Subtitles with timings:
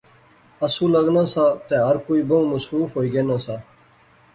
[0.65, 3.55] آسو لغنا سا تہ ہر کوئی بہوں مصروف ہوئی گینا سا